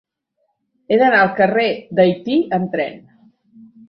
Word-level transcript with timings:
He 0.89 0.97
d'anar 1.01 1.19
al 1.25 1.29
carrer 1.39 1.65
d'Haití 1.99 2.39
amb 2.59 2.73
tren. 2.77 2.97